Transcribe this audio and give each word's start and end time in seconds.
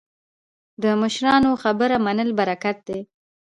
د 0.83 0.85
مشرانو 1.01 1.51
خبره 1.63 1.97
منل 2.05 2.29
برکت 2.39 2.77
دی 2.87 2.99